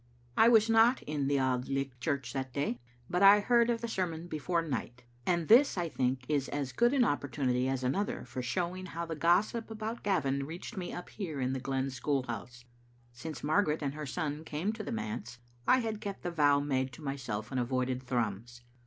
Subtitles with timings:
[0.35, 3.87] I was not in the Auld Licht church that day, but I heard of the
[3.87, 8.41] sermon before night, and this, I think, is as good an opportunity as another for
[8.41, 12.65] showing how the gossip about Gavin reached me up here in the Glen school house.
[13.13, 15.37] Since Margaret and her son came to the manse
[15.67, 18.63] I had kept the vow made to myself and avoided Thrums.